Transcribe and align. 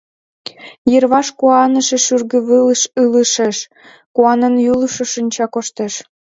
Йырваш 0.91 1.27
куаныше 1.39 1.97
шӱргывылыш 2.05 2.81
ылыжеш, 3.01 3.57
куанен 4.15 4.55
йӱлышӧ 4.65 5.03
шинча 5.13 5.45
коштеш... 5.53 5.93